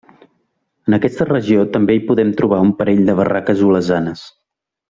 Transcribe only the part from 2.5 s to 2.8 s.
un